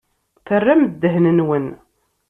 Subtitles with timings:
[0.47, 1.67] Terram ddehn-nwen.